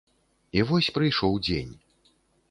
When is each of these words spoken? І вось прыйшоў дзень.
І 0.59 0.61
вось 0.69 0.89
прыйшоў 0.95 1.37
дзень. 1.49 1.73